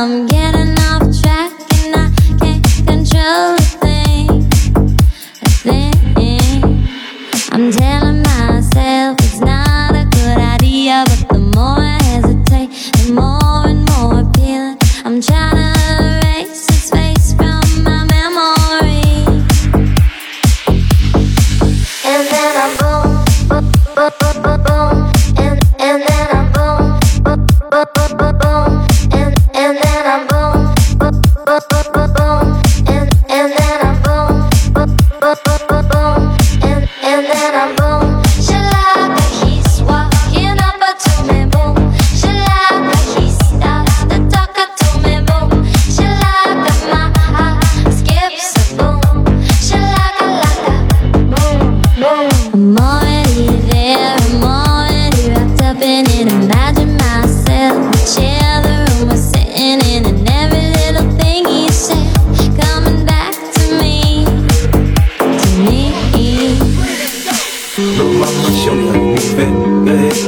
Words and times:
I'm 0.00 0.24
getting 0.24 0.39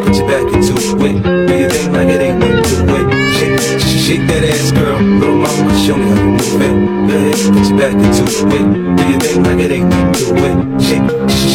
Put 0.00 0.16
your 0.16 0.26
back 0.28 0.46
into 0.54 0.72
it. 0.74 1.22
Do 1.46 1.58
your 1.58 1.68
thing 1.70 1.92
like 1.92 2.08
it 2.08 2.20
ain't 2.20 2.38
nothing 2.38 2.86
to 2.86 2.94
it. 2.96 3.06
Shake, 3.36 3.60
shake 4.04 4.26
that 4.28 4.44
ass, 4.44 4.72
girl. 4.72 4.98
Little 4.98 5.36
mama, 5.36 5.72
show 5.84 5.96
me 5.96 6.08
how 6.08 6.22
you 6.22 6.30
move 6.32 6.62
it. 6.62 6.74
Go 7.08 7.14
ahead, 7.16 7.38
put 7.52 7.64
your 7.68 7.78
back 7.78 7.94
into 7.94 8.24
it. 8.24 8.66
Do 8.96 9.02
your 9.10 9.20
thing 9.20 9.42
like 9.42 9.60
it 9.64 9.70
ain't 9.70 9.88
nothing 9.90 10.14
to 10.14 10.44
it. 10.48 10.56
Shake, 10.80 11.06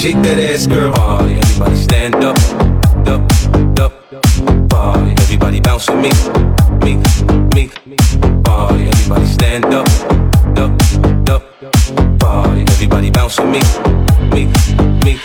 shake 0.02 0.19
that 0.23 0.38
ass, 0.39 0.67
girl. 0.67 0.94
Party, 0.94 1.33
everybody 1.35 1.75
stand 1.75 2.16
up, 2.16 2.38
up, 3.07 3.21
up. 3.79 3.94
Party, 4.69 5.11
everybody 5.23 5.59
bounce 5.59 5.89
with 5.89 6.01
me, 6.01 6.11
me, 6.85 6.94
me. 7.55 7.69
Party, 8.44 8.88
everybody 8.88 9.25
stand 9.25 9.66
up, 9.66 9.88
up, 10.57 10.72
up. 11.29 11.44
Party, 12.19 12.62
everybody 12.62 13.09
bounce 13.12 13.39
with 13.39 13.50
me, 13.50 13.62
me, 14.33 14.45
me. 15.03 15.19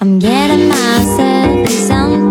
I'm 0.00 0.18
getting 0.18 0.68
myself 0.68 1.70
in 1.70 1.86
some 1.88 2.25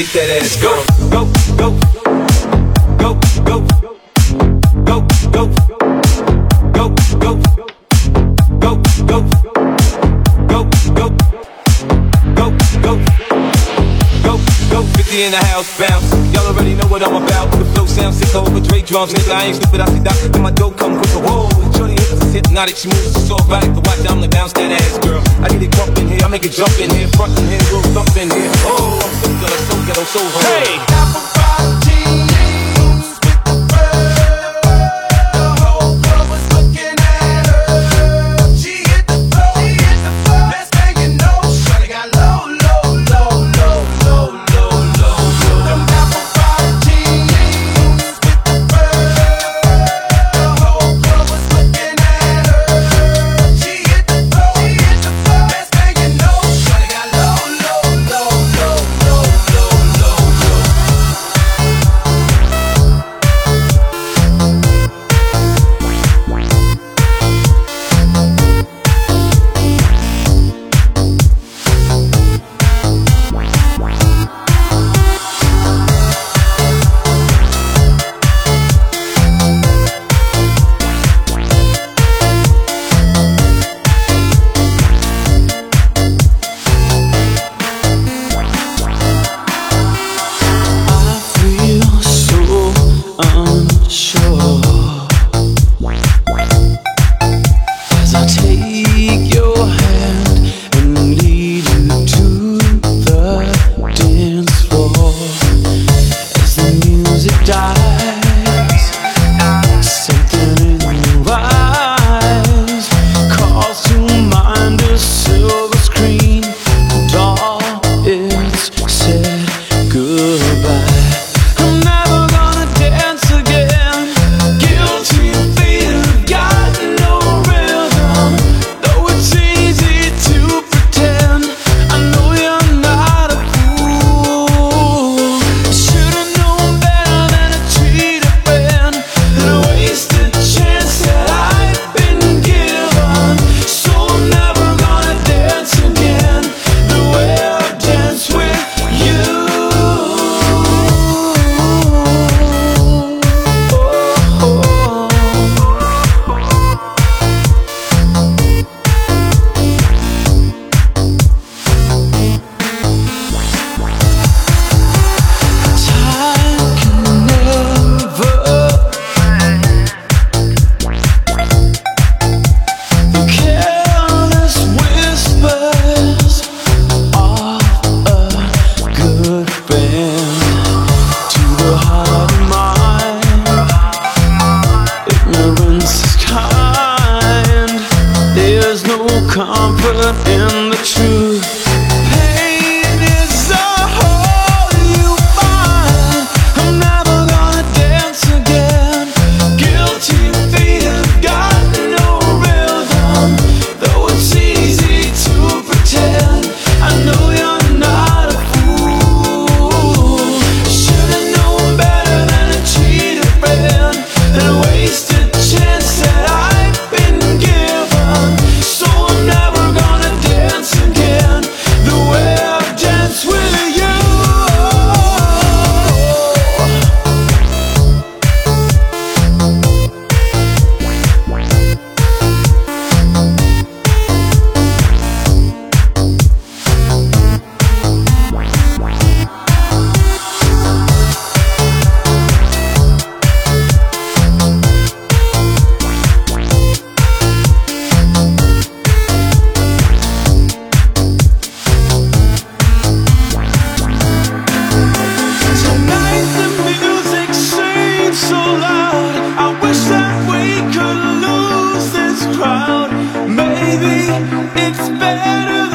Make 0.00 0.16
that 0.16 0.32
ass 0.40 0.56
go, 0.56 0.72
go, 1.12 1.28
go, 1.60 1.76
go, 2.00 2.08
go, 2.96 3.20
go, 3.44 3.60
go, 4.88 4.96
go, 4.96 5.04
go, 5.28 5.44
go, 5.44 6.88
go, 6.88 6.88
go, 7.20 7.36
go, 9.04 9.20
go, 10.48 11.12
go, 12.32 12.48
go, 12.80 14.36
go. 14.72 14.80
Fifty 14.96 15.20
in 15.20 15.32
the 15.32 15.42
house, 15.52 15.68
bounce. 15.76 16.08
Y'all 16.32 16.48
already 16.48 16.72
know 16.76 16.88
what 16.88 17.02
I'm 17.02 17.22
about. 17.22 17.52
The 17.58 17.66
flow 17.76 17.84
sounds 17.84 18.16
sick 18.16 18.34
over 18.34 18.58
Dre 18.58 18.80
drums, 18.80 19.12
nigga. 19.12 19.34
I 19.34 19.52
ain't 19.52 19.56
stupid. 19.56 19.80
I 19.82 19.86
see 19.92 20.00
that. 20.00 20.16
And 20.32 20.42
my 20.42 20.50
dough 20.50 20.70
come 20.70 20.96
quicker. 20.96 21.20
Whoa, 21.20 21.50
shorty 21.76 21.92
hips 21.92 22.32
hypnotic. 22.32 22.76
She 22.76 22.88
moves 22.88 23.28
so 23.28 23.36
erotic. 23.36 23.74
The 23.74 23.84
watch, 23.84 24.00
I'm 24.08 24.22
the 24.22 24.28
bounce 24.28 24.54
that 24.54 24.72
ass, 24.72 24.96
girl. 25.04 25.20
I 25.44 25.48
get 25.52 25.60
it 25.60 25.72
pumping 25.72 26.08
here. 26.08 26.24
I 26.24 26.28
make 26.28 26.46
it 26.46 26.52
jump 26.52 26.72
in 26.80 26.88
here, 26.88 27.08
front 27.20 27.38
in 27.38 27.44
here, 27.52 27.60
real 27.68 27.82
thump 27.92 28.16
in 28.16 28.30
here. 28.30 28.50
Oh 28.64 28.99
ghetto 29.90 30.04
soul. 30.04 30.30
Hey. 30.40 30.99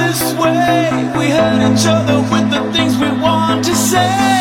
this 0.06 0.34
way. 0.34 1.12
We 1.18 1.30
hurt 1.31 1.62
each 1.72 1.86
other 1.88 2.19
with 2.31 2.50
the 2.52 2.72
things 2.74 2.98
we 2.98 3.10
want 3.10 3.66
to 3.66 3.75
say. 3.75 4.35